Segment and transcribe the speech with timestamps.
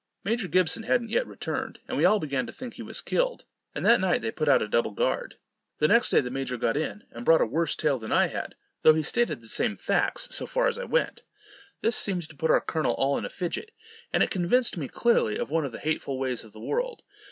[0.23, 3.85] Major Gibson hadn't yet returned, and we all began to think he was killed; and
[3.85, 5.35] that night they put out a double guard.
[5.77, 8.55] The next day the major got in, and brought a worse tale than I had,
[8.81, 11.21] though he stated the same facts, so far as I went.
[11.81, 13.73] This seemed to put our colonel all in a fidget;
[14.11, 17.03] and it convinced me, clearly, of one of the hateful ways of the world.